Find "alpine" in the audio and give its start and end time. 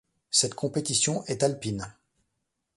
1.43-1.93